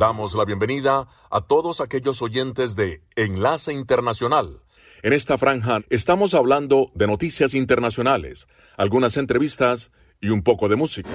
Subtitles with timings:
[0.00, 4.62] Damos la bienvenida a todos aquellos oyentes de Enlace Internacional.
[5.02, 11.10] En esta franja estamos hablando de noticias internacionales, algunas entrevistas y un poco de música.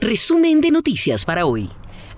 [0.00, 1.70] Resumen de noticias para hoy.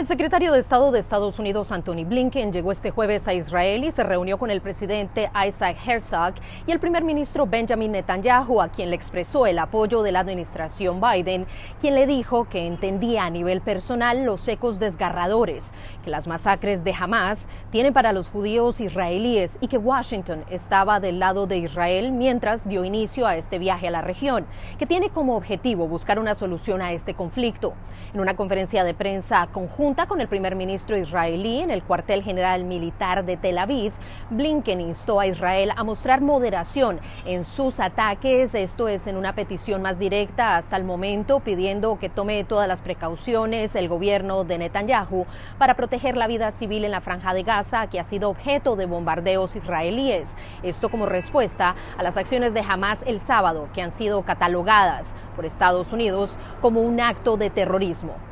[0.03, 3.93] El secretario de Estado de Estados Unidos, Anthony Blinken, llegó este jueves a Israel y
[3.93, 6.35] se reunió con el presidente Isaac Herzog
[6.67, 11.01] y el primer ministro Benjamin Netanyahu, a quien le expresó el apoyo de la administración
[11.01, 11.47] Biden,
[11.81, 15.73] quien le dijo que entendía a nivel personal los ecos desgarradores
[16.03, 21.21] que las masacres de Hamas tienen para los judíos israelíes y que Washington estaba del
[21.21, 24.47] lado de Israel mientras dio inicio a este viaje a la región,
[24.81, 27.75] que tiene como objetivo buscar una solución a este conflicto.
[28.13, 32.23] En una conferencia de prensa conjunta, junta con el primer ministro israelí en el cuartel
[32.23, 33.93] general militar de Tel Aviv,
[34.31, 39.83] Blinken instó a Israel a mostrar moderación en sus ataques, esto es en una petición
[39.83, 45.27] más directa hasta el momento, pidiendo que tome todas las precauciones el gobierno de Netanyahu
[45.59, 48.87] para proteger la vida civil en la franja de Gaza, que ha sido objeto de
[48.87, 50.35] bombardeos israelíes.
[50.63, 55.45] Esto como respuesta a las acciones de Hamas el sábado, que han sido catalogadas por
[55.45, 58.32] Estados Unidos como un acto de terrorismo.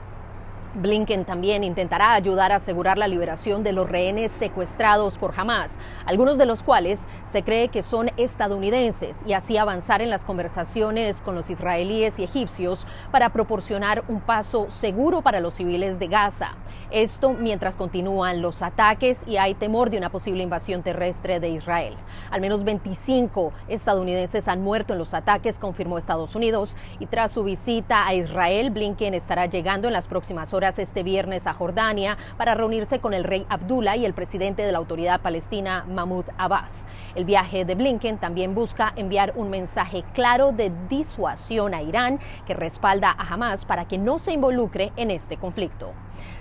[0.74, 5.76] Blinken también intentará ayudar a asegurar la liberación de los rehenes secuestrados por Hamas,
[6.06, 11.20] algunos de los cuales se cree que son estadounidenses, y así avanzar en las conversaciones
[11.22, 16.52] con los israelíes y egipcios para proporcionar un paso seguro para los civiles de Gaza.
[16.92, 21.96] Esto mientras continúan los ataques y hay temor de una posible invasión terrestre de Israel.
[22.30, 27.42] Al menos 25 estadounidenses han muerto en los ataques, confirmó Estados Unidos, y tras su
[27.42, 32.54] visita a Israel, Blinken estará llegando en las próximas horas este viernes a Jordania para
[32.54, 36.86] reunirse con el rey Abdullah y el presidente de la autoridad palestina Mahmoud Abbas.
[37.14, 42.54] El viaje de Blinken también busca enviar un mensaje claro de disuasión a Irán que
[42.54, 45.92] respalda a Hamas para que no se involucre en este conflicto.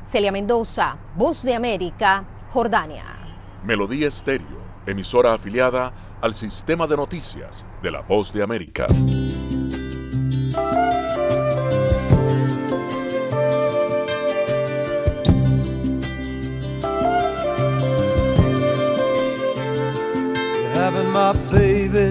[0.03, 3.05] Celia Mendoza, Voz de América, Jordania.
[3.63, 8.87] Melodía Estéreo, emisora afiliada al sistema de noticias de la Voz de América.
[21.19, 22.09] My baby.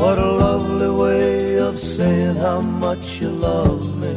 [0.00, 4.16] What a lovely way of saying how much you love me.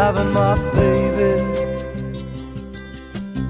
[0.00, 1.32] Having my baby.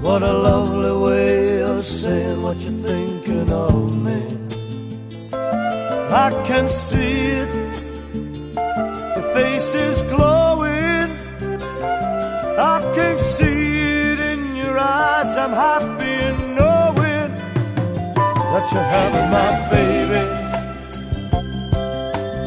[0.05, 3.75] What a lovely way of saying what you're thinking of
[4.07, 4.19] me.
[6.25, 7.51] I can see it.
[9.15, 11.09] Your face is glowing.
[12.73, 13.61] I can see
[14.11, 15.31] it in your eyes.
[15.43, 16.13] I'm happy
[18.53, 20.23] that you're having my baby.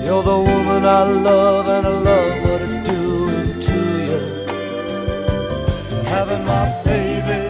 [0.06, 3.78] You're the woman I love and I love what it's doing to
[4.08, 4.20] you.
[6.14, 7.40] Having my baby.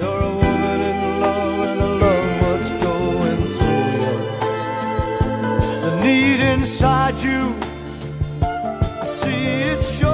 [0.00, 4.14] You're a woman in love and I love what's going through you.
[5.84, 7.42] The need inside you,
[9.00, 10.11] I see it showing.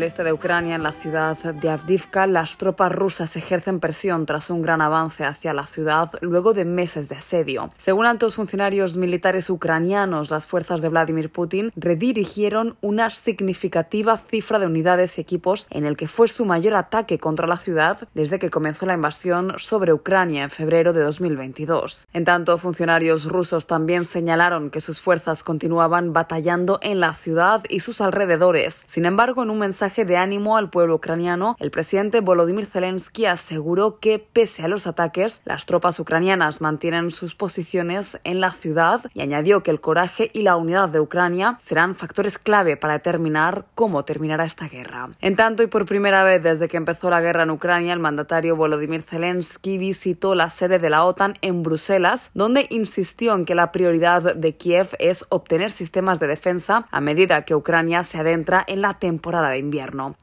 [0.00, 4.48] Al este de Ucrania, en la ciudad de Avdivka, las tropas rusas ejercen presión tras
[4.48, 7.70] un gran avance hacia la ciudad luego de meses de asedio.
[7.76, 14.64] Según altos funcionarios militares ucranianos, las fuerzas de Vladimir Putin redirigieron una significativa cifra de
[14.64, 18.48] unidades y equipos en el que fue su mayor ataque contra la ciudad desde que
[18.48, 22.08] comenzó la invasión sobre Ucrania en febrero de 2022.
[22.14, 27.80] En tanto, funcionarios rusos también señalaron que sus fuerzas continuaban batallando en la ciudad y
[27.80, 28.82] sus alrededores.
[28.88, 33.26] Sin embargo, en un mensaje mensaje de ánimo al pueblo ucraniano, el presidente Volodymyr Zelensky
[33.26, 39.00] aseguró que, pese a los ataques, las tropas ucranianas mantienen sus posiciones en la ciudad
[39.14, 43.64] y añadió que el coraje y la unidad de Ucrania serán factores clave para determinar
[43.74, 45.08] cómo terminará esta guerra.
[45.20, 48.54] En tanto, y por primera vez desde que empezó la guerra en Ucrania, el mandatario
[48.54, 53.72] Volodymyr Zelensky visitó la sede de la OTAN en Bruselas, donde insistió en que la
[53.72, 58.82] prioridad de Kiev es obtener sistemas de defensa a medida que Ucrania se adentra en
[58.82, 59.79] la temporada de invierno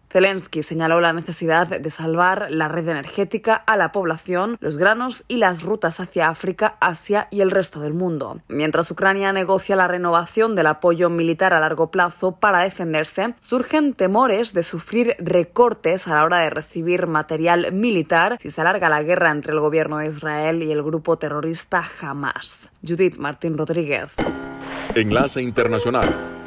[0.10, 5.38] Zelensky señaló la necesidad de salvar la red energética a la población, los granos y
[5.38, 8.42] las rutas hacia África, Asia y el resto del mundo.
[8.48, 14.54] Mientras Ucrania negocia la renovación del apoyo militar a largo plazo para defenderse, surgen temores
[14.54, 19.32] de sufrir recortes a la hora de recibir material militar si se alarga la guerra
[19.32, 22.70] entre el gobierno de Israel y el grupo terrorista Hamas.
[22.88, 24.12] Judith Martín Rodríguez.
[24.96, 26.47] Enlace Internacional.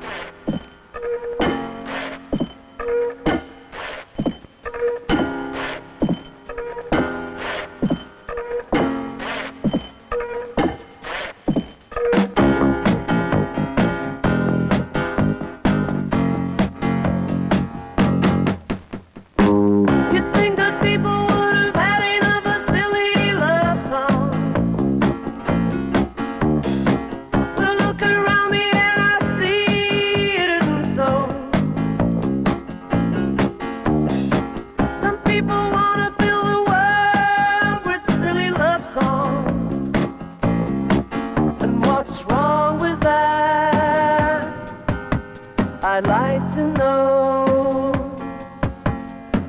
[46.20, 47.92] like to know.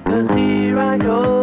[0.05, 1.40] Cause here I go.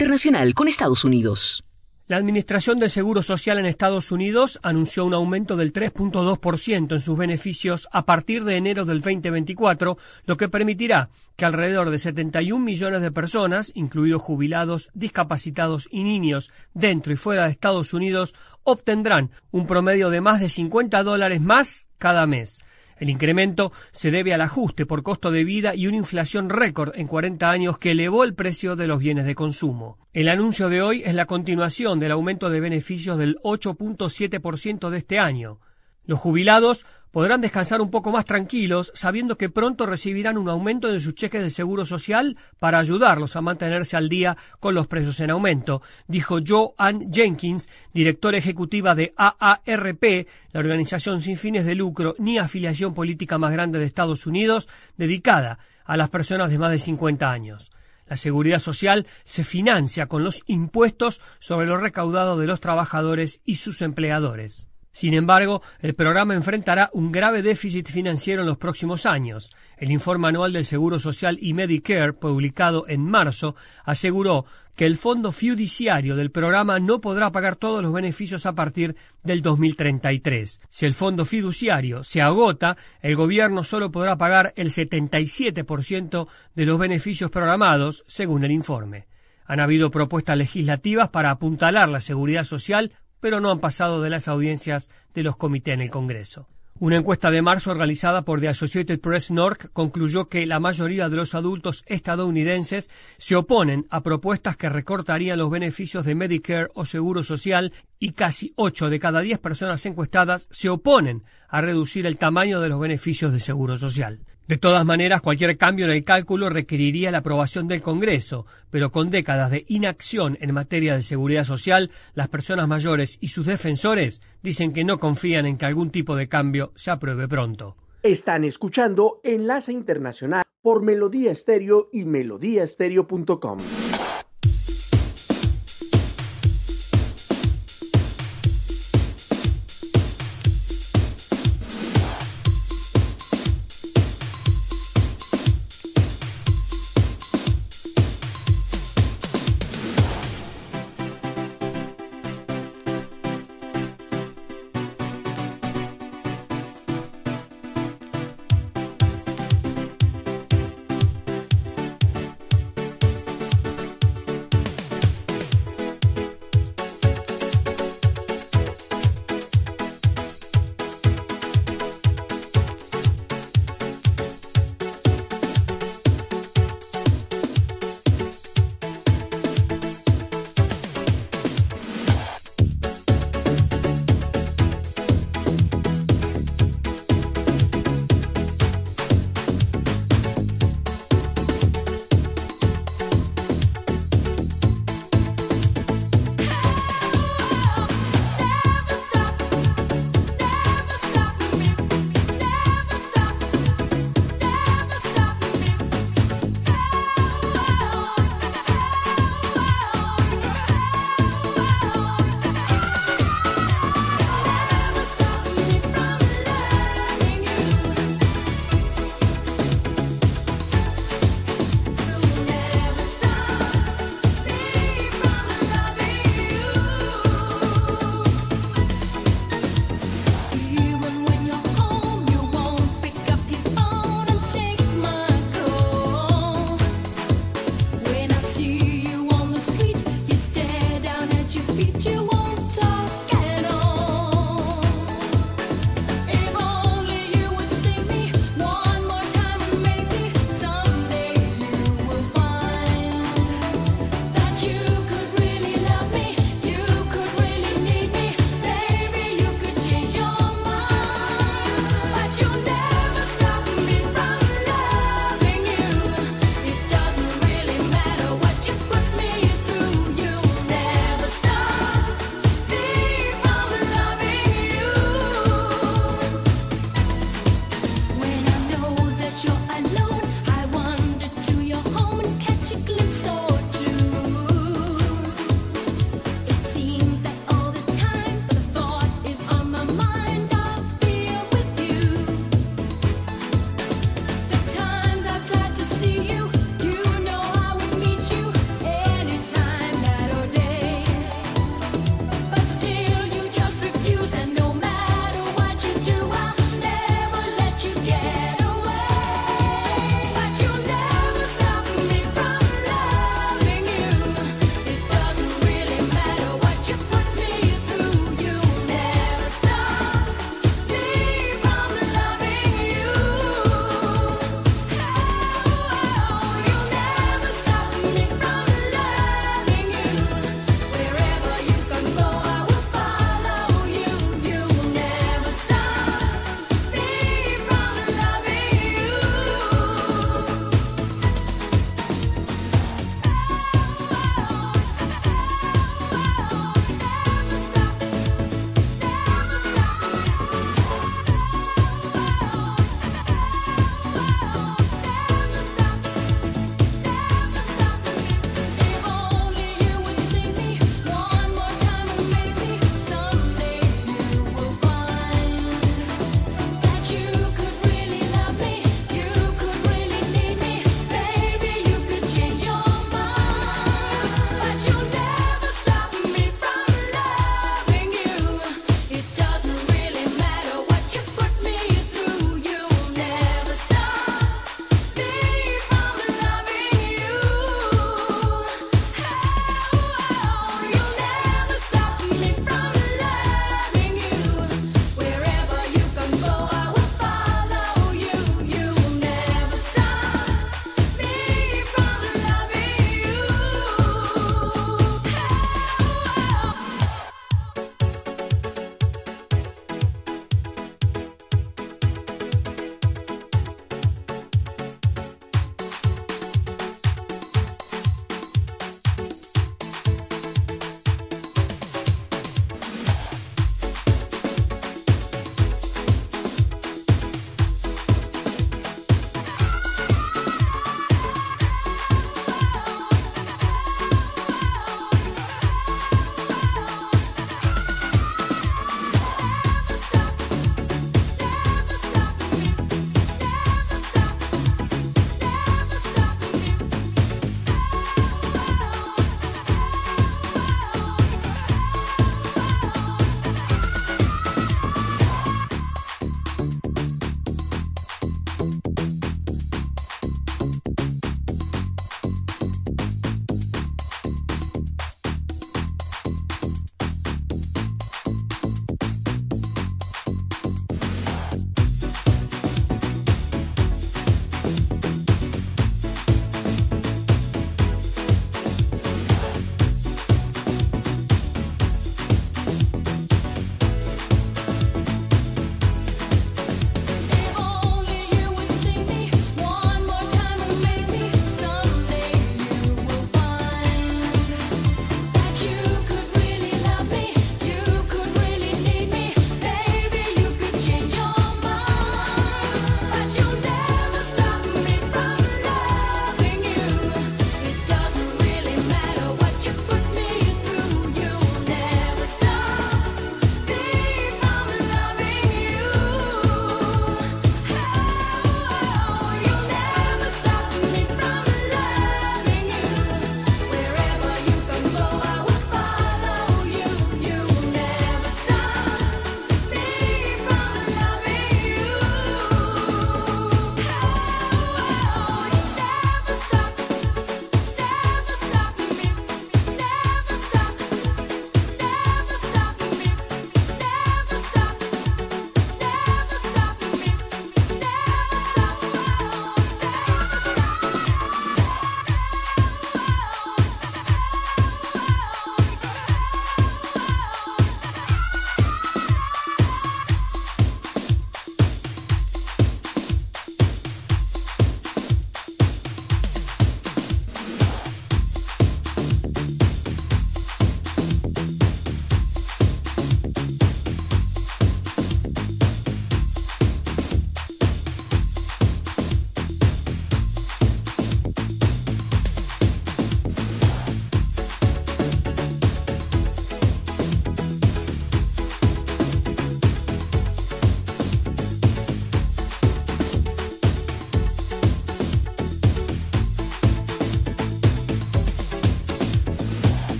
[0.00, 1.62] Internacional con Estados Unidos.
[2.06, 7.18] La Administración del Seguro Social en Estados Unidos anunció un aumento del 3.2% en sus
[7.18, 13.02] beneficios a partir de enero del 2024, lo que permitirá que alrededor de 71 millones
[13.02, 19.66] de personas, incluidos jubilados, discapacitados y niños dentro y fuera de Estados Unidos, obtendrán un
[19.66, 22.62] promedio de más de 50 dólares más cada mes.
[23.00, 27.06] El incremento se debe al ajuste por costo de vida y una inflación récord en
[27.06, 29.98] 40 años que elevó el precio de los bienes de consumo.
[30.12, 35.18] El anuncio de hoy es la continuación del aumento de beneficios del 8.7% de este
[35.18, 35.60] año.
[36.04, 41.00] Los jubilados podrán descansar un poco más tranquilos sabiendo que pronto recibirán un aumento de
[41.00, 45.30] sus cheques de seguro social para ayudarlos a mantenerse al día con los precios en
[45.30, 52.38] aumento, dijo Joanne Jenkins, directora ejecutiva de AARP, la organización sin fines de lucro ni
[52.38, 57.30] afiliación política más grande de Estados Unidos, dedicada a las personas de más de 50
[57.30, 57.70] años.
[58.06, 63.56] La seguridad social se financia con los impuestos sobre lo recaudado de los trabajadores y
[63.56, 64.69] sus empleadores.
[64.92, 69.52] Sin embargo, el programa enfrentará un grave déficit financiero en los próximos años.
[69.76, 73.54] El informe anual del Seguro Social y Medicare, publicado en marzo,
[73.84, 78.96] aseguró que el fondo fiduciario del programa no podrá pagar todos los beneficios a partir
[79.22, 80.60] del 2033.
[80.68, 86.78] Si el fondo fiduciario se agota, el gobierno solo podrá pagar el 77% de los
[86.78, 89.06] beneficios programados, según el informe.
[89.44, 94.28] Han habido propuestas legislativas para apuntalar la seguridad social pero no han pasado de las
[94.28, 96.46] audiencias de los comités en el Congreso.
[96.80, 101.16] Una encuesta de marzo realizada por The Associated Press North concluyó que la mayoría de
[101.16, 107.22] los adultos estadounidenses se oponen a propuestas que recortarían los beneficios de Medicare o Seguro
[107.22, 112.62] Social y casi 8 de cada 10 personas encuestadas se oponen a reducir el tamaño
[112.62, 114.20] de los beneficios de Seguro Social.
[114.50, 119.08] De todas maneras, cualquier cambio en el cálculo requeriría la aprobación del Congreso, pero con
[119.08, 124.72] décadas de inacción en materia de seguridad social, las personas mayores y sus defensores dicen
[124.72, 127.76] que no confían en que algún tipo de cambio se apruebe pronto.
[128.02, 133.58] Están escuchando Enlace Internacional por Melodía Estéreo y melodíaestéreo.com.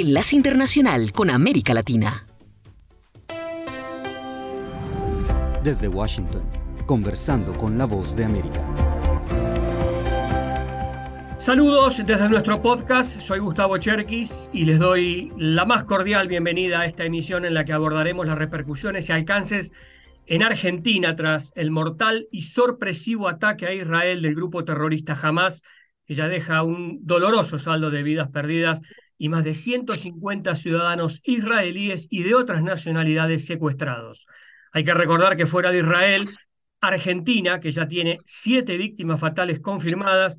[0.00, 2.26] Enlace Internacional con América Latina.
[5.62, 6.42] Desde Washington,
[6.86, 8.62] conversando con la voz de América.
[11.36, 16.86] Saludos desde nuestro podcast, soy Gustavo Cherkis y les doy la más cordial bienvenida a
[16.86, 19.74] esta emisión en la que abordaremos las repercusiones y alcances
[20.24, 25.62] en Argentina tras el mortal y sorpresivo ataque a Israel del grupo terrorista Hamas,
[26.06, 28.80] que ya deja un doloroso saldo de vidas perdidas
[29.20, 34.26] y más de 150 ciudadanos israelíes y de otras nacionalidades secuestrados.
[34.72, 36.26] Hay que recordar que fuera de Israel,
[36.80, 40.38] Argentina, que ya tiene siete víctimas fatales confirmadas,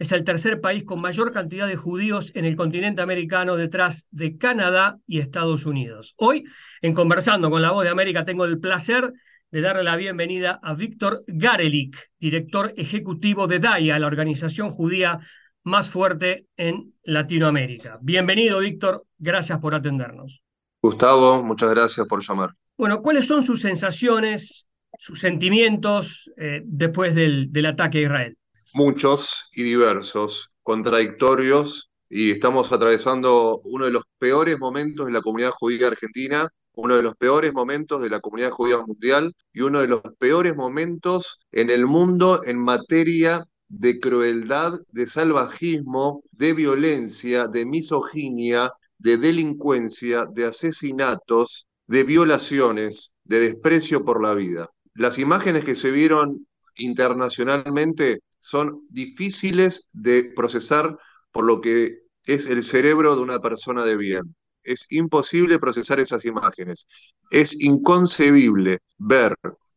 [0.00, 4.36] es el tercer país con mayor cantidad de judíos en el continente americano detrás de
[4.36, 6.14] Canadá y Estados Unidos.
[6.16, 6.42] Hoy,
[6.82, 9.12] en Conversando con la Voz de América, tengo el placer
[9.52, 15.20] de darle la bienvenida a Víctor Garelik, director ejecutivo de DAIA, la organización judía
[15.66, 17.98] más fuerte en Latinoamérica.
[18.00, 19.04] Bienvenido, Víctor.
[19.18, 20.42] Gracias por atendernos.
[20.82, 22.50] Gustavo, muchas gracias por llamar.
[22.76, 24.66] Bueno, ¿cuáles son sus sensaciones,
[24.98, 28.38] sus sentimientos eh, después del, del ataque a Israel?
[28.76, 35.52] muchos y diversos, contradictorios, y estamos atravesando uno de los peores momentos de la comunidad
[35.58, 39.88] judía argentina, uno de los peores momentos de la comunidad judía mundial y uno de
[39.88, 47.66] los peores momentos en el mundo en materia de crueldad, de salvajismo, de violencia, de
[47.66, 54.70] misoginia, de delincuencia, de asesinatos, de violaciones, de desprecio por la vida.
[54.94, 60.96] Las imágenes que se vieron internacionalmente son difíciles de procesar
[61.32, 64.34] por lo que es el cerebro de una persona de bien.
[64.62, 66.86] Es imposible procesar esas imágenes.
[67.30, 69.36] Es inconcebible ver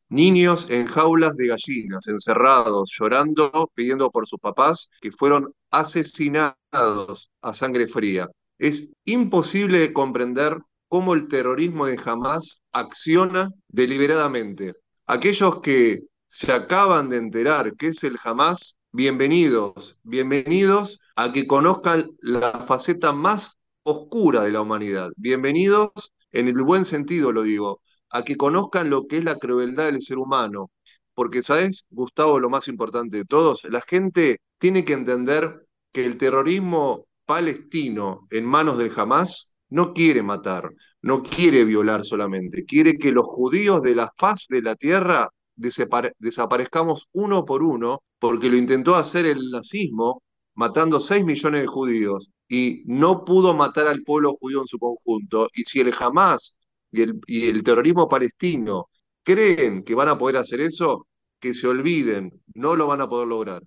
[0.10, 7.54] niños en jaulas de gallinas, encerrados, llorando, pidiendo por sus papás, que fueron asesinados a
[7.54, 8.28] sangre fría.
[8.58, 14.74] Es imposible comprender cómo el terrorismo de Hamas acciona deliberadamente.
[15.06, 22.10] Aquellos que se acaban de enterar qué es el Hamas, bienvenidos, bienvenidos a que conozcan
[22.22, 25.12] la faceta más oscura de la humanidad.
[25.16, 29.86] Bienvenidos, en el buen sentido lo digo, a que conozcan lo que es la crueldad
[29.86, 30.72] del ser humano.
[31.14, 33.64] Porque, ¿sabes, Gustavo, lo más importante de todos?
[33.70, 40.24] La gente tiene que entender que el terrorismo palestino en manos del Hamas no quiere
[40.24, 45.30] matar, no quiere violar solamente, quiere que los judíos de la faz de la tierra
[45.56, 50.24] desaparezcamos uno por uno, porque lo intentó hacer el nazismo,
[50.56, 55.50] matando 6 millones de judíos, y no pudo matar al pueblo judío en su conjunto.
[55.54, 56.56] Y si el Hamas
[56.92, 58.90] y el, y el terrorismo palestino
[59.24, 61.08] creen que van a poder hacer eso,
[61.40, 63.62] que se olviden, no lo van a poder lograr.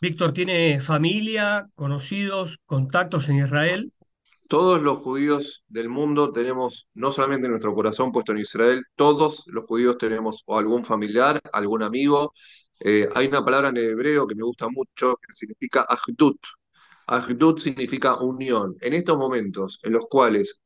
[0.00, 3.92] Víctor, ¿tiene familia, conocidos, contactos en Israel?
[4.48, 9.66] todos los judíos del mundo tenemos no solamente nuestro corazón puesto en Israel, todos los
[9.66, 12.32] judíos tenemos o algún familiar, algún amigo.
[12.80, 16.38] Eh, hay una palabra en hebreo que me gusta mucho que significa ahdut.
[17.06, 18.74] Ahdut significa unión.
[18.80, 20.58] En estos momentos en los cuales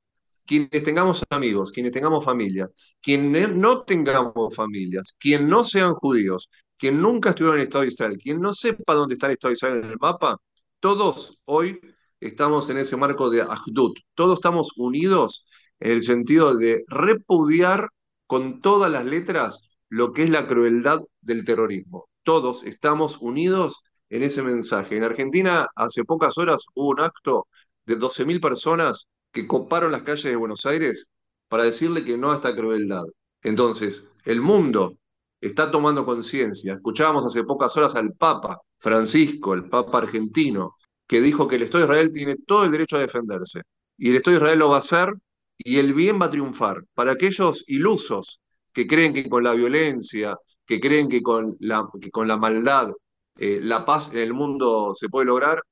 [0.47, 2.69] quienes tengamos amigos, quienes tengamos familia,
[3.01, 7.91] quienes no tengamos familias, quienes no sean judíos, quien nunca estuvieron en el Estado de
[7.91, 10.39] Israel, quien no sepa dónde está el Estado de Israel en el mapa,
[10.81, 11.81] todos hoy
[12.21, 13.99] estamos en ese marco de Ahdut.
[14.15, 15.47] Todos estamos unidos
[15.79, 17.89] en el sentido de repudiar
[18.27, 22.09] con todas las letras lo que es la crueldad del terrorismo.
[22.23, 24.97] Todos estamos unidos en ese mensaje.
[24.97, 27.47] En Argentina, hace pocas horas, hubo un acto
[27.87, 31.09] de 12.000 personas que coparon las calles de Buenos Aires
[31.49, 33.05] para decirle que no a esta crueldad.
[33.43, 34.99] Entonces, el mundo
[35.41, 36.75] está tomando conciencia.
[36.75, 41.87] Escuchábamos hace pocas horas al Papa Francisco, el Papa argentino, que dijo que el Estado
[41.87, 43.63] de Israel tiene todo el derecho a defenderse.
[43.97, 45.13] Y el Estado de Israel lo va a hacer
[45.59, 46.83] y el bien va a triunfar.
[46.95, 48.41] Para aquellos ilusos
[48.73, 52.91] que creen que con la violencia, que creen que con la, que con la maldad
[53.37, 55.63] eh, la paz en el mundo se puede lograr,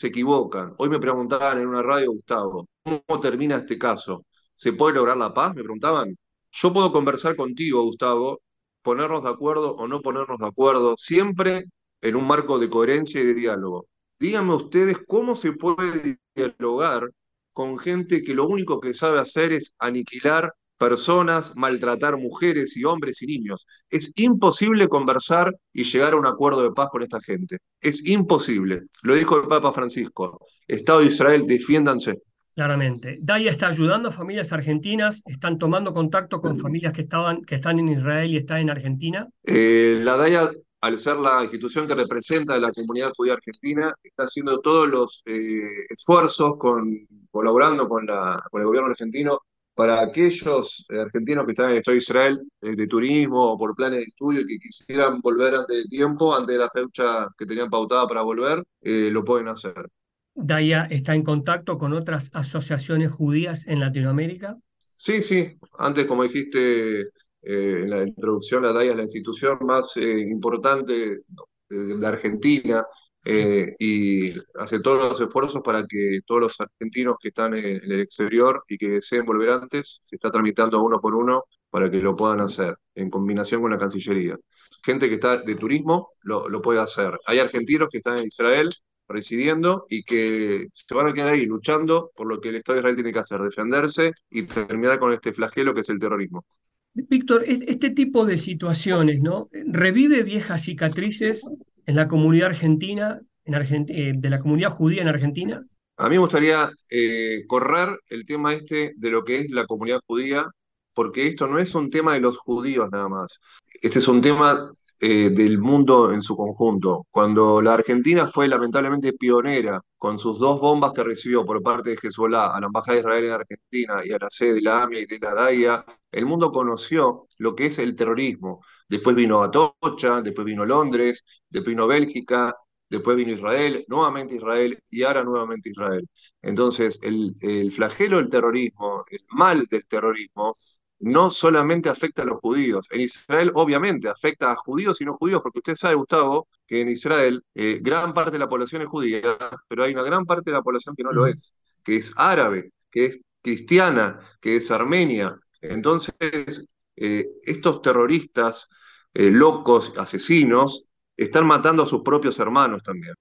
[0.00, 0.74] se equivocan.
[0.78, 4.24] Hoy me preguntaban en una radio, Gustavo, ¿cómo termina este caso?
[4.54, 5.54] ¿Se puede lograr la paz?
[5.54, 6.16] Me preguntaban.
[6.52, 8.40] Yo puedo conversar contigo, Gustavo,
[8.80, 11.64] ponernos de acuerdo o no ponernos de acuerdo, siempre
[12.00, 13.88] en un marco de coherencia y de diálogo.
[14.18, 17.10] Díganme ustedes cómo se puede dialogar
[17.52, 23.20] con gente que lo único que sabe hacer es aniquilar personas, maltratar mujeres y hombres
[23.20, 23.66] y niños.
[23.90, 27.58] Es imposible conversar y llegar a un acuerdo de paz con esta gente.
[27.82, 28.84] Es imposible.
[29.02, 30.40] Lo dijo el Papa Francisco.
[30.66, 32.22] Estado de Israel, defiéndanse.
[32.54, 33.18] Claramente.
[33.20, 37.78] DAIA está ayudando a familias argentinas, están tomando contacto con familias que, estaban, que están
[37.78, 39.28] en Israel y están en Argentina.
[39.44, 44.24] Eh, la DAIA al ser la institución que representa a la comunidad judía argentina, está
[44.24, 49.42] haciendo todos los eh, esfuerzos con, colaborando con, la, con el gobierno argentino
[49.80, 53.58] para aquellos eh, argentinos que están en el Estado de Israel eh, de turismo o
[53.58, 57.28] por planes de estudio y que quisieran volver antes de tiempo, antes de la fecha
[57.38, 59.88] que tenían pautada para volver, lo pueden hacer.
[60.34, 64.58] ¿Daya está en contacto con otras asociaciones judías en Latinoamérica?
[64.94, 65.56] Sí, sí.
[65.78, 71.22] Antes, como dijiste, eh, en la introducción, la DAIA es la institución más eh, importante
[71.70, 72.84] de, Argentina
[73.24, 78.00] eh, y hace todos los esfuerzos para que todos los argentinos que están en, el
[78.00, 82.16] exterior y que deseen volver antes, se está tramitando uno por uno para que lo
[82.16, 84.36] puedan hacer, en combinación con la Cancillería.
[84.82, 87.18] Gente que está de turismo lo, lo puede hacer.
[87.26, 88.70] Hay argentinos que están en Israel
[89.10, 92.80] residiendo y que se van a quedar ahí luchando por lo que el Estado de
[92.80, 96.46] Israel tiene que hacer, defenderse y terminar con este flagelo que es el terrorismo.
[96.92, 99.48] Víctor, este tipo de situaciones, ¿no?
[99.52, 101.54] ¿Revive viejas cicatrices
[101.86, 103.54] en la comunidad argentina, en
[103.88, 105.64] eh, de la comunidad judía en Argentina?
[105.96, 110.00] A mí me gustaría eh, correr el tema este de lo que es la comunidad
[110.06, 110.46] judía,
[110.94, 113.38] porque esto no es un tema de los judíos nada más.
[113.82, 114.66] Este es un tema
[115.00, 117.06] eh, del mundo en su conjunto.
[117.10, 121.98] Cuando la Argentina fue lamentablemente pionera con sus dos bombas que recibió por parte de
[122.02, 125.00] Hezbollah a la Embajada de Israel en Argentina y a la sede de la AMIA
[125.00, 128.62] y de la DAIA, el mundo conoció lo que es el terrorismo.
[128.90, 132.56] Después vino Atocha, después vino Londres, después vino Bélgica,
[132.88, 136.08] después vino Israel, nuevamente Israel y ahora nuevamente Israel.
[136.42, 140.56] Entonces, el, el flagelo del terrorismo, el mal del terrorismo,
[140.98, 142.88] no solamente afecta a los judíos.
[142.90, 146.88] En Israel, obviamente, afecta a judíos y no judíos, porque usted sabe, Gustavo, que en
[146.90, 149.20] Israel eh, gran parte de la población es judía,
[149.68, 151.52] pero hay una gran parte de la población que no lo es,
[151.84, 155.38] que es árabe, que es cristiana, que es armenia.
[155.60, 158.68] Entonces, eh, estos terroristas
[159.14, 160.84] eh, locos, asesinos,
[161.16, 163.14] están matando a sus propios hermanos también.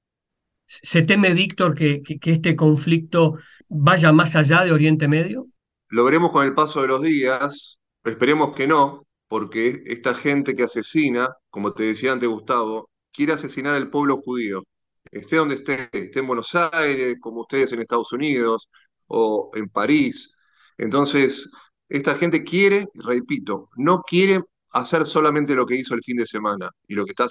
[0.65, 5.47] ¿Se teme, Víctor, que, que este conflicto vaya más allá de Oriente Medio?
[5.89, 10.63] Lo veremos con el paso de los días, esperemos que no, porque esta gente que
[10.63, 14.63] asesina, como te decía antes Gustavo, quiere asesinar al pueblo judío,
[15.11, 18.69] esté donde esté, esté en Buenos Aires, como ustedes en Estados Unidos
[19.07, 20.35] o en París.
[20.77, 21.49] Entonces,
[21.89, 26.71] esta gente quiere, repito, no quiere hacer solamente lo que hizo el fin de semana
[26.87, 27.27] y lo que, está,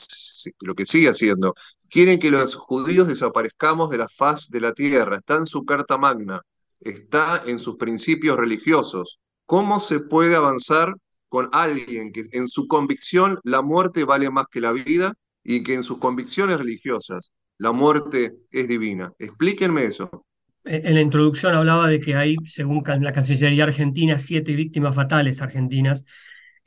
[0.60, 1.54] lo que sigue haciendo.
[1.88, 5.18] Quieren que los judíos desaparezcamos de la faz de la tierra.
[5.18, 6.42] Está en su carta magna
[6.80, 9.18] está en sus principios religiosos.
[9.46, 10.94] ¿Cómo se puede avanzar
[11.28, 15.74] con alguien que en su convicción la muerte vale más que la vida y que
[15.74, 19.12] en sus convicciones religiosas la muerte es divina?
[19.18, 20.24] Explíquenme eso.
[20.64, 26.04] En la introducción hablaba de que hay, según la Cancillería Argentina, siete víctimas fatales argentinas.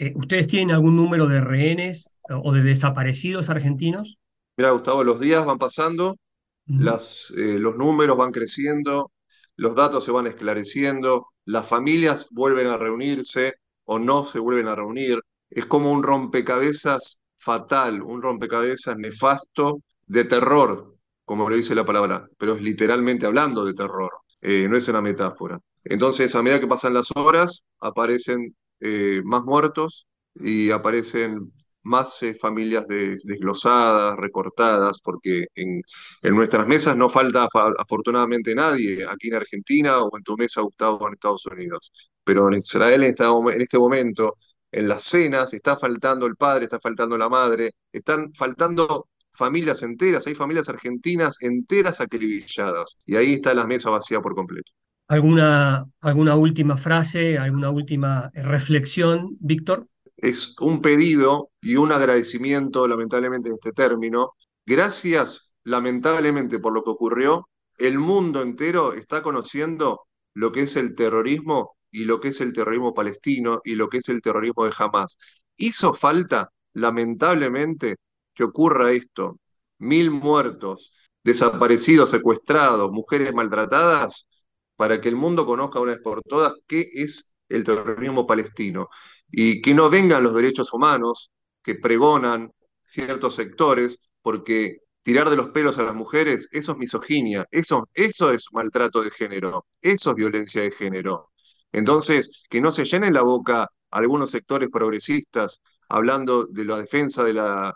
[0.01, 4.17] Eh, ¿Ustedes tienen algún número de rehenes o de desaparecidos argentinos?
[4.57, 6.17] Mira, Gustavo, los días van pasando,
[6.65, 9.11] las, eh, los números van creciendo,
[9.57, 14.75] los datos se van esclareciendo, las familias vuelven a reunirse o no se vuelven a
[14.75, 15.19] reunir.
[15.51, 22.27] Es como un rompecabezas fatal, un rompecabezas nefasto de terror, como lo dice la palabra,
[22.39, 24.11] pero es literalmente hablando de terror,
[24.41, 25.59] eh, no es una metáfora.
[25.83, 31.51] Entonces, a medida que pasan las horas, aparecen eh, más muertos y aparecen
[31.83, 35.81] más eh, familias desglosadas, recortadas, porque en,
[36.23, 41.13] nuestras mesas no falta afortunadamente nadie, aquí en Argentina o en tu mesa, Gustavo, en
[41.13, 41.91] Estados Unidos.
[42.23, 44.37] Pero en Israel en, en este momento,
[44.71, 50.25] en las cenas, está faltando el padre, está faltando la madre, están faltando familias enteras,
[50.27, 54.71] hay familias argentinas enteras acribilladas, y ahí está la mesa vacía por completo.
[55.11, 59.87] ¿Alguna, alguna última frase, alguna última reflexión, Víctor?
[60.21, 64.33] es un pedido y un agradecimiento, lamentablemente en este término.
[64.65, 70.95] Gracias, lamentablemente, por lo que ocurrió, el mundo entero está conociendo lo que es el
[70.95, 74.73] terrorismo y lo que es el terrorismo palestino y lo que es el terrorismo de
[74.77, 75.17] Hamas.
[75.57, 77.95] Hizo falta, lamentablemente,
[78.33, 79.39] que ocurra esto.
[79.79, 80.93] Mil muertos,
[81.23, 84.27] desaparecidos, secuestrados, mujeres maltratadas,
[84.81, 88.89] para que el mundo conozca una vez por todas qué es el terrorismo palestino
[89.29, 91.29] y que no vengan los derechos humanos
[91.61, 92.51] que pregonan
[92.83, 98.31] ciertos sectores, porque tirar de los pelos a las mujeres, eso es misoginia, eso, eso
[98.31, 101.29] es maltrato de género, eso es violencia de género.
[101.71, 107.33] Entonces, que no se llenen la boca algunos sectores progresistas hablando de la defensa de,
[107.33, 107.71] la,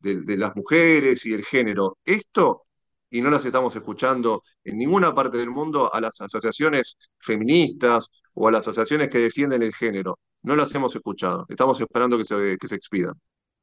[0.00, 1.96] de las mujeres y el género.
[2.04, 2.66] Esto,
[3.10, 8.48] y no las estamos escuchando en ninguna parte del mundo, a las asociaciones feministas o
[8.48, 10.18] a las asociaciones que defienden el género.
[10.42, 11.44] No las hemos escuchado.
[11.48, 13.14] Estamos esperando que se, que se expidan.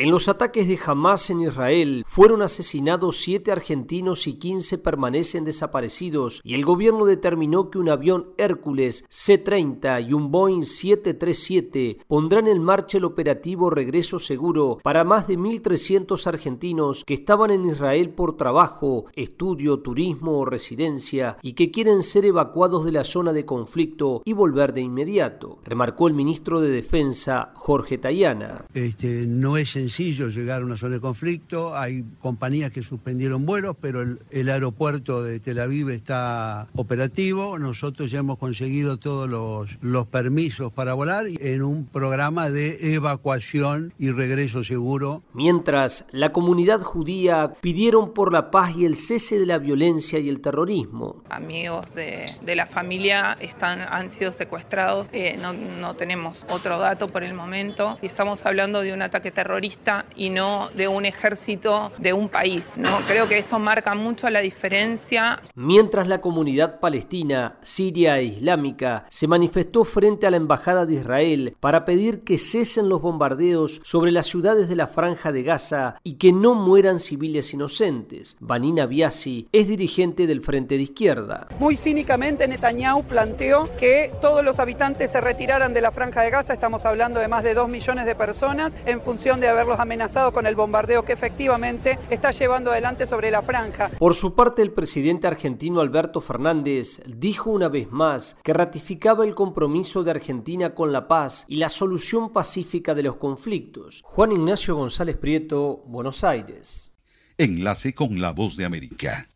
[0.00, 6.40] En los ataques de Hamas en Israel fueron asesinados siete argentinos y 15 permanecen desaparecidos
[6.44, 12.62] y el gobierno determinó que un avión Hércules C-30 y un Boeing 737 pondrán en
[12.62, 18.36] marcha el operativo Regreso Seguro para más de 1.300 argentinos que estaban en Israel por
[18.36, 24.22] trabajo, estudio, turismo o residencia y que quieren ser evacuados de la zona de conflicto
[24.24, 28.64] y volver de inmediato, remarcó el ministro de Defensa Jorge Tayana.
[28.74, 31.76] Este, no es sencillo llegar a una zona de conflicto.
[31.76, 37.58] Hay compañías que suspendieron vuelos, pero el, aeropuerto de Tel Aviv está operativo.
[37.58, 43.92] Nosotros ya hemos conseguido todos los, los permisos para volar en un programa de evacuación
[43.98, 45.22] y regreso seguro.
[45.32, 50.28] Mientras, la comunidad judía pidieron por la paz y el cese de la violencia y
[50.28, 51.22] el terrorismo.
[51.30, 55.08] Amigos de, de la familia están, han sido secuestrados.
[55.12, 57.96] Eh, no, no tenemos otro dato por el momento.
[58.02, 59.77] Y estamos hablando de un ataque terrorista
[60.16, 62.64] y no de un ejército de un país.
[62.76, 63.00] ¿no?
[63.06, 65.40] Creo que eso marca mucho la diferencia.
[65.54, 71.56] Mientras la comunidad palestina, siria e islámica se manifestó frente a la Embajada de Israel
[71.60, 76.14] para pedir que cesen los bombardeos sobre las ciudades de la Franja de Gaza y
[76.14, 78.36] que no mueran civiles inocentes.
[78.40, 81.46] Vanina Biasi es dirigente del Frente de Izquierda.
[81.58, 86.52] Muy cínicamente Netanyahu planteó que todos los habitantes se retiraran de la Franja de Gaza,
[86.52, 90.32] estamos hablando de más de dos millones de personas, en función de haber haberlos amenazado
[90.32, 93.90] con el bombardeo que efectivamente está llevando adelante sobre la franja.
[93.98, 99.34] Por su parte, el presidente argentino Alberto Fernández dijo una vez más que ratificaba el
[99.34, 104.02] compromiso de Argentina con la paz y la solución pacífica de los conflictos.
[104.04, 106.92] Juan Ignacio González Prieto, Buenos Aires.
[107.36, 109.28] Enlace con la voz de América.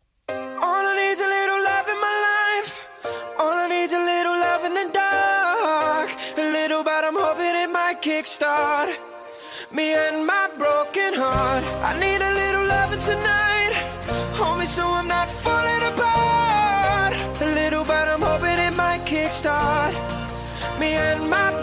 [9.73, 11.63] Me and my broken heart.
[11.83, 13.73] I need a little loving tonight.
[14.39, 17.13] Hold me so I'm not falling apart.
[17.41, 19.93] A little, but I'm hoping it might kickstart
[20.79, 21.62] me and my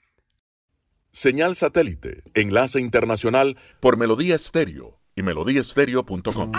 [1.11, 6.51] Señal satélite, enlace internacional por Melodía Estéreo y melodíaestéreo.com.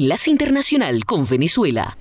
[0.00, 1.98] Enlace Internacional con Venezuela.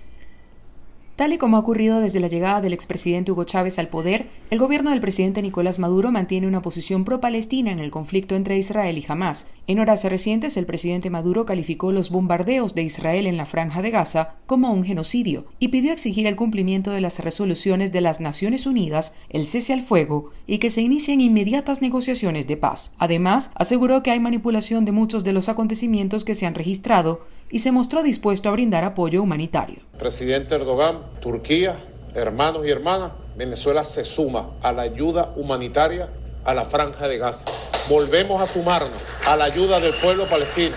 [1.18, 4.58] Tal y como ha ocurrido desde la llegada del expresidente Hugo Chávez al poder, el
[4.58, 9.06] gobierno del presidente Nicolás Maduro mantiene una posición pro-palestina en el conflicto entre Israel y
[9.06, 9.48] Hamas.
[9.68, 13.92] En horas recientes, el presidente Maduro calificó los bombardeos de Israel en la franja de
[13.92, 18.66] Gaza como un genocidio y pidió exigir el cumplimiento de las resoluciones de las Naciones
[18.66, 22.94] Unidas, el cese al fuego y que se inicien inmediatas negociaciones de paz.
[22.98, 27.60] Además, aseguró que hay manipulación de muchos de los acontecimientos que se han registrado y
[27.60, 29.80] se mostró dispuesto a brindar apoyo humanitario.
[29.98, 31.78] Presidente Erdogan, Turquía,
[32.14, 36.10] hermanos y hermanas, Venezuela se suma a la ayuda humanitaria
[36.46, 37.46] a la franja de Gaza.
[37.90, 40.76] Volvemos a sumarnos a la ayuda del pueblo palestino,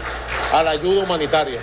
[0.53, 1.61] a la ayuda humanitaria,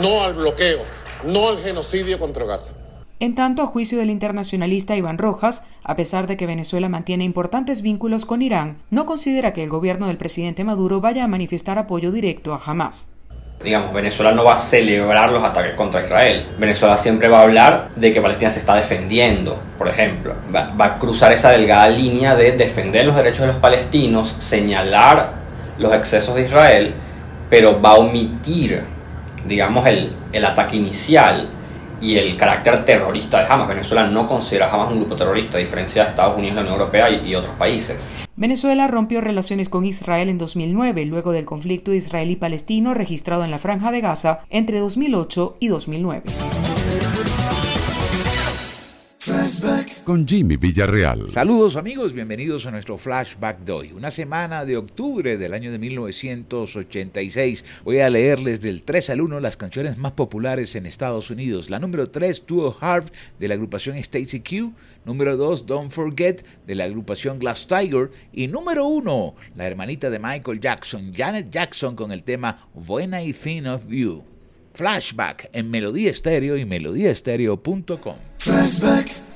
[0.00, 0.82] no al bloqueo,
[1.24, 2.72] no al genocidio contra Gaza.
[3.20, 7.82] En tanto, a juicio del internacionalista Iván Rojas, a pesar de que Venezuela mantiene importantes
[7.82, 12.12] vínculos con Irán, no considera que el gobierno del presidente Maduro vaya a manifestar apoyo
[12.12, 13.17] directo a Hamas
[13.62, 16.46] digamos, Venezuela no va a celebrar los ataques contra Israel.
[16.58, 20.34] Venezuela siempre va a hablar de que Palestina se está defendiendo, por ejemplo.
[20.54, 25.32] Va, a cruzar esa delgada línea de defender los derechos de los palestinos, señalar
[25.78, 26.94] los excesos de Israel,
[27.50, 28.82] pero va a omitir,
[29.44, 31.48] digamos, el, el ataque inicial
[32.00, 33.68] y el carácter terrorista de Hamas.
[33.68, 36.74] Venezuela no considera a Hamas un grupo terrorista, a diferencia de Estados Unidos, la Unión
[36.74, 38.14] Europea y, y otros países.
[38.36, 43.90] Venezuela rompió relaciones con Israel en 2009, luego del conflicto israelí-palestino registrado en la Franja
[43.90, 46.77] de Gaza entre 2008 y 2009
[50.08, 51.28] con Jimmy Villarreal.
[51.28, 53.92] Saludos amigos, bienvenidos a nuestro flashback de hoy.
[53.92, 57.62] Una semana de octubre del año de 1986.
[57.84, 61.68] Voy a leerles del 3 al 1 las canciones más populares en Estados Unidos.
[61.68, 64.72] La número 3, Duo Harp de la agrupación Stacy Q.
[65.04, 68.10] Número 2, Don't Forget de la agrupación Glass Tiger.
[68.32, 73.34] Y número 1, la hermanita de Michael Jackson, Janet Jackson, con el tema When I
[73.34, 74.24] Think of You.
[74.72, 78.16] Flashback en Melodía Estéreo y melodíaestéreo.com.
[78.38, 79.27] Flashback.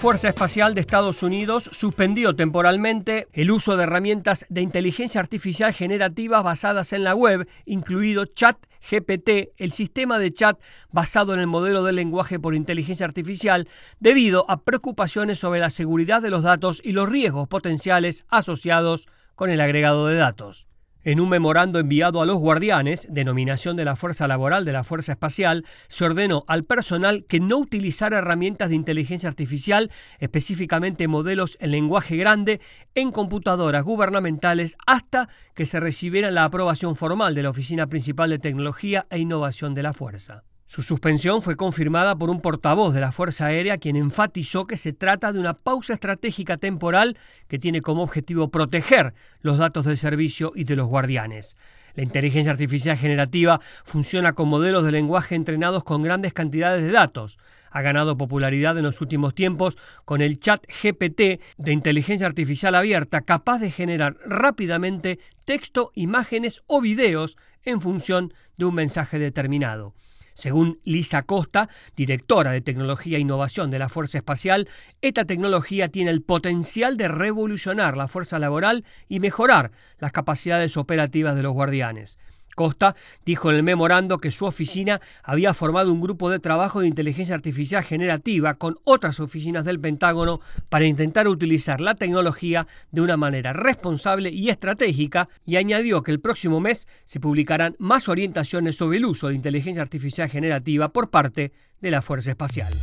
[0.00, 6.42] Fuerza Espacial de Estados Unidos suspendió temporalmente el uso de herramientas de inteligencia artificial generativas
[6.42, 10.58] basadas en la web, incluido ChatGPT, el sistema de chat
[10.90, 16.22] basado en el modelo de lenguaje por inteligencia artificial, debido a preocupaciones sobre la seguridad
[16.22, 20.69] de los datos y los riesgos potenciales asociados con el agregado de datos.
[21.02, 25.12] En un memorando enviado a los guardianes, denominación de la Fuerza Laboral de la Fuerza
[25.12, 31.70] Espacial, se ordenó al personal que no utilizara herramientas de inteligencia artificial, específicamente modelos en
[31.70, 32.60] lenguaje grande,
[32.94, 38.38] en computadoras gubernamentales hasta que se recibiera la aprobación formal de la Oficina Principal de
[38.38, 40.44] Tecnología e Innovación de la Fuerza.
[40.70, 44.92] Su suspensión fue confirmada por un portavoz de la Fuerza Aérea quien enfatizó que se
[44.92, 47.18] trata de una pausa estratégica temporal
[47.48, 51.56] que tiene como objetivo proteger los datos del servicio y de los guardianes.
[51.96, 57.40] La inteligencia artificial generativa funciona con modelos de lenguaje entrenados con grandes cantidades de datos.
[57.72, 63.22] Ha ganado popularidad en los últimos tiempos con el chat GPT de inteligencia artificial abierta
[63.22, 69.94] capaz de generar rápidamente texto, imágenes o videos en función de un mensaje determinado.
[70.40, 74.70] Según Lisa Costa, directora de Tecnología e Innovación de la Fuerza Espacial,
[75.02, 81.36] esta tecnología tiene el potencial de revolucionar la fuerza laboral y mejorar las capacidades operativas
[81.36, 82.18] de los guardianes.
[82.60, 82.94] Costa
[83.24, 87.34] dijo en el memorando que su oficina había formado un grupo de trabajo de inteligencia
[87.34, 93.54] artificial generativa con otras oficinas del Pentágono para intentar utilizar la tecnología de una manera
[93.54, 99.06] responsable y estratégica y añadió que el próximo mes se publicarán más orientaciones sobre el
[99.06, 102.74] uso de inteligencia artificial generativa por parte de la Fuerza Espacial.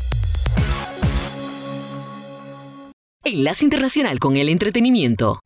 [3.23, 5.39] Enlace Internacional con el Entretenimiento.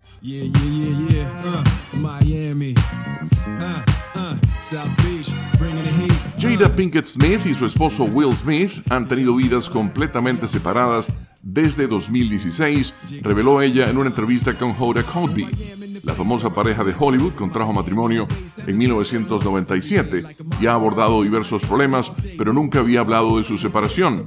[6.40, 11.12] Jada Pinkett Smith y su esposo Will Smith han tenido vidas completamente separadas
[11.44, 15.50] desde 2016, reveló ella en una entrevista con Hoda Kotb.
[16.04, 18.28] La famosa pareja de Hollywood contrajo matrimonio
[18.66, 20.24] en 1997
[20.62, 24.26] y ha abordado diversos problemas, pero nunca había hablado de su separación.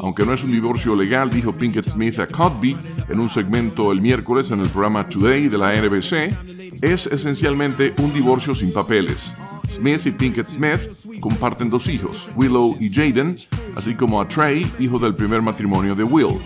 [0.00, 2.76] Aunque no es un divorcio legal, dijo Pinkett Smith a Cosby
[3.08, 8.12] en un segmento el miércoles en el programa Today de la NBC, es esencialmente un
[8.12, 9.34] divorcio sin papeles.
[9.68, 10.80] Smith y Pinkett Smith
[11.20, 13.36] comparten dos hijos, Willow y Jaden,
[13.74, 16.38] así como a Trey, hijo del primer matrimonio de Will.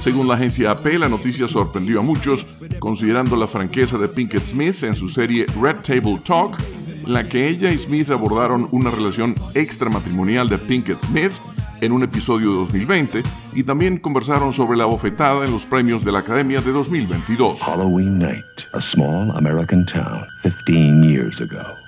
[0.00, 2.46] Según la agencia AP, la noticia sorprendió a muchos,
[2.78, 6.56] considerando la franqueza de Pinkett Smith en su serie Red Table Talk,
[6.88, 11.32] en la que ella y Smith abordaron una relación extramatrimonial de Pinkett Smith
[11.80, 13.22] en un episodio de 2020
[13.52, 17.60] y también conversaron sobre la bofetada en los premios de la Academia de 2022.
[17.62, 21.83] Halloween night, a small American town, 15 years ago.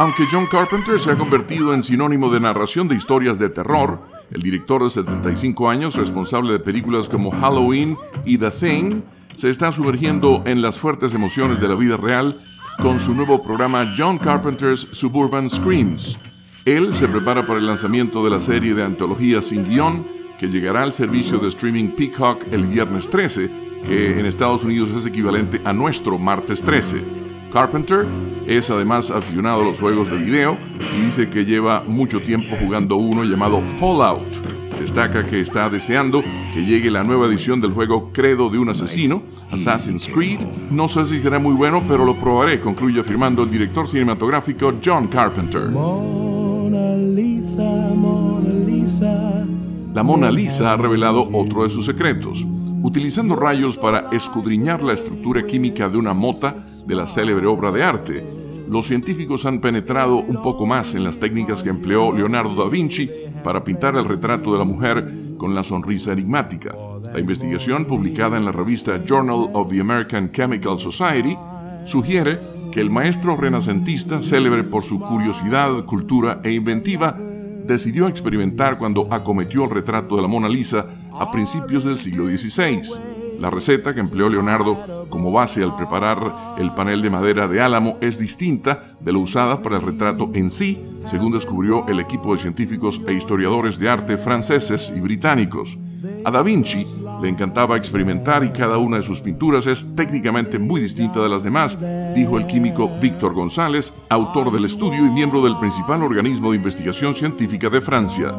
[0.00, 4.40] Aunque John Carpenter se ha convertido en sinónimo de narración de historias de terror, el
[4.40, 9.02] director de 75 años, responsable de películas como Halloween y The Thing,
[9.34, 12.40] se está sumergiendo en las fuertes emociones de la vida real
[12.80, 16.18] con su nuevo programa John Carpenter's Suburban Screams.
[16.64, 20.06] Él se prepara para el lanzamiento de la serie de antología sin guion
[20.38, 23.50] que llegará al servicio de streaming Peacock el viernes 13,
[23.86, 27.19] que en Estados Unidos es equivalente a nuestro martes 13.
[27.50, 28.06] Carpenter
[28.46, 30.56] es además aficionado a los juegos de video
[30.96, 34.36] y dice que lleva mucho tiempo jugando uno llamado Fallout.
[34.78, 36.22] Destaca que está deseando
[36.54, 40.40] que llegue la nueva edición del juego Credo de un asesino, Assassin's Creed.
[40.70, 45.08] No sé si será muy bueno, pero lo probaré, concluye afirmando el director cinematográfico John
[45.08, 45.64] Carpenter.
[49.92, 52.46] La Mona Lisa ha revelado otro de sus secretos
[52.82, 57.82] utilizando rayos para escudriñar la estructura química de una mota de la célebre obra de
[57.82, 58.24] arte.
[58.68, 63.10] Los científicos han penetrado un poco más en las técnicas que empleó Leonardo da Vinci
[63.42, 66.74] para pintar el retrato de la mujer con la sonrisa enigmática.
[67.12, 71.36] La investigación, publicada en la revista Journal of the American Chemical Society,
[71.84, 72.38] sugiere
[72.70, 77.16] que el maestro renacentista, célebre por su curiosidad, cultura e inventiva,
[77.66, 82.82] decidió experimentar cuando acometió el retrato de la Mona Lisa a principios del siglo XVI.
[83.40, 87.96] La receta que empleó Leonardo como base al preparar el panel de madera de álamo
[88.00, 92.42] es distinta de la usada para el retrato en sí, según descubrió el equipo de
[92.42, 95.78] científicos e historiadores de arte franceses y británicos.
[96.24, 96.84] A Da Vinci
[97.22, 101.42] le encantaba experimentar y cada una de sus pinturas es técnicamente muy distinta de las
[101.42, 101.78] demás,
[102.14, 107.14] dijo el químico Víctor González, autor del estudio y miembro del principal organismo de investigación
[107.14, 108.34] científica de Francia.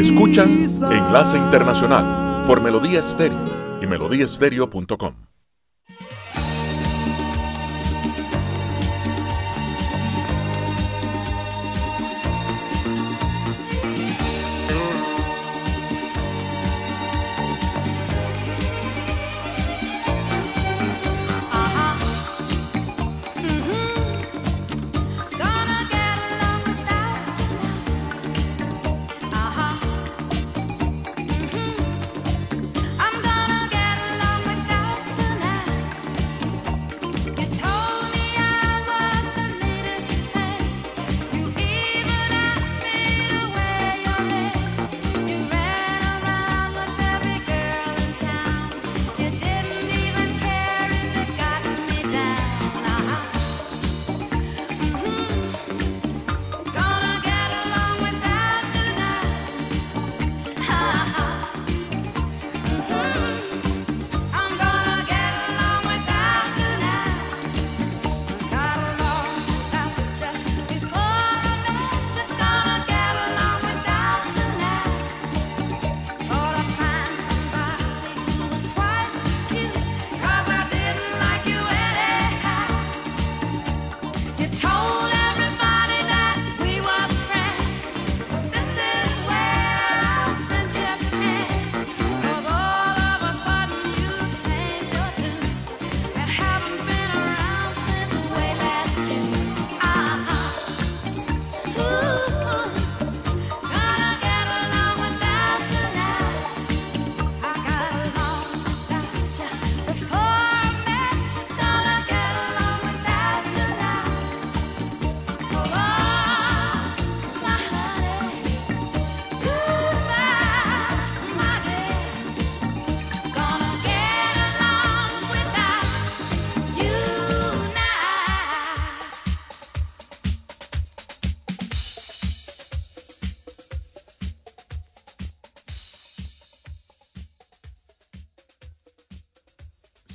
[0.00, 3.38] Escuchan Enlace Internacional por Melodía Estéreo
[3.82, 5.29] y melodíaestéreo.com.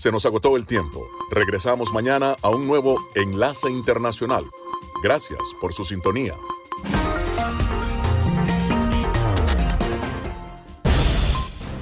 [0.05, 1.09] Se nos agotó el tiempo.
[1.31, 4.45] Regresamos mañana a un nuevo Enlace Internacional.
[5.01, 6.35] Gracias por su sintonía.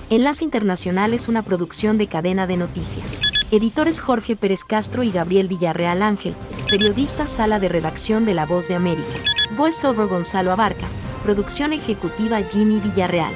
[0.10, 3.20] Enlace Internacional es una producción de cadena de noticias.
[3.52, 6.34] Editores Jorge Pérez Castro y Gabriel Villarreal Ángel.
[6.70, 9.12] Periodista Sala de Redacción de La Voz de América.
[9.58, 10.88] Voiceover Gonzalo Abarca.
[11.24, 13.36] Producción ejecutiva Jimmy Villarreal.